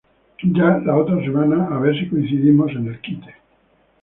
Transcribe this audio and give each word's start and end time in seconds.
Ya 0.55 0.81
la 0.83 0.97
otra 0.97 1.19
semana 1.21 1.67
a 1.67 1.77
ver 1.79 1.95
si 1.95 2.09
coincidimos 2.09 2.71
en 2.71 2.87
el 2.87 2.99
kite... 3.01 3.35